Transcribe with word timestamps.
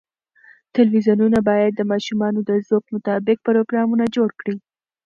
تلویزیون 0.75 1.33
باید 1.47 1.71
د 1.75 1.81
ماشومانو 1.91 2.39
د 2.49 2.51
ذوق 2.67 2.85
مطابق 2.95 3.37
پروګرامونه 3.47 4.05
جوړ 4.15 4.29
کړي. 4.39 4.55